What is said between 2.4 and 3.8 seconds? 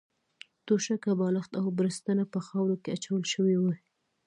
خاورو کې اچول شوې وې.